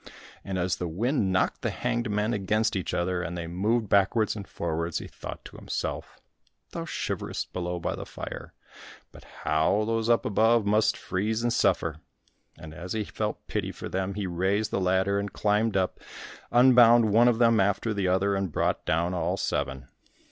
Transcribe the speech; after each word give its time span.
And 0.43 0.57
as 0.57 0.77
the 0.77 0.87
wind 0.87 1.31
knocked 1.31 1.61
the 1.61 1.69
hanged 1.69 2.09
men 2.09 2.33
against 2.33 2.75
each 2.75 2.91
other, 2.91 3.21
and 3.21 3.37
they 3.37 3.45
moved 3.45 3.87
backwards 3.87 4.35
and 4.35 4.47
forwards, 4.47 4.97
he 4.97 5.05
thought 5.05 5.45
to 5.45 5.57
himself 5.57 6.19
"Thou 6.71 6.85
shiverest 6.85 7.53
below 7.53 7.77
by 7.79 7.95
the 7.95 8.07
fire, 8.07 8.51
but 9.11 9.25
how 9.43 9.85
those 9.85 10.09
up 10.09 10.25
above 10.25 10.65
must 10.65 10.97
freeze 10.97 11.43
and 11.43 11.53
suffer!" 11.53 11.97
And 12.57 12.73
as 12.73 12.93
he 12.93 13.03
felt 13.03 13.45
pity 13.45 13.71
for 13.71 13.89
them, 13.89 14.15
he 14.15 14.25
raised 14.25 14.71
the 14.71 14.81
ladder, 14.81 15.19
and 15.19 15.31
climbed 15.31 15.77
up, 15.77 15.99
unbound 16.51 17.11
one 17.13 17.27
of 17.27 17.37
them 17.37 17.59
after 17.59 17.93
the 17.93 18.07
other, 18.07 18.33
and 18.33 18.51
brought 18.51 18.83
down 18.87 19.13
all 19.13 19.37
seven. 19.37 19.87